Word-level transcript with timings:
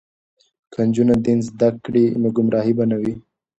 که 0.71 0.79
نجونې 0.87 1.15
دین 1.25 1.39
زده 1.47 1.69
کړي 1.85 2.05
نو 2.21 2.27
ګمراهي 2.37 2.73
به 2.77 2.85
نه 2.91 2.97
وي. 3.01 3.13